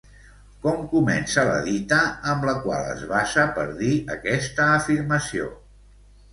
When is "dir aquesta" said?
3.85-4.69